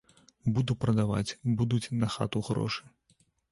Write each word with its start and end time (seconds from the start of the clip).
Буду 0.55 0.75
прадаваць, 0.85 1.35
будуць 1.61 1.91
на 2.01 2.11
хату 2.17 2.43
грошы. 2.51 2.83